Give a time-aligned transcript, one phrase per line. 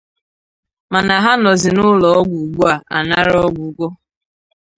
[0.91, 3.87] mana ha nọzị n'ụlọọgwụ ugbua anara ọgwụgwọ.